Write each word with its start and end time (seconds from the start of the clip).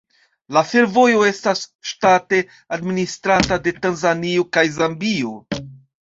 La 0.55 0.61
fervojo 0.67 1.25
estas 1.31 1.59
ŝtate 1.89 2.39
administrata 2.77 3.59
de 3.67 3.73
Tanzanio 3.83 4.47
kaj 4.57 4.65
Zambio. 4.79 5.35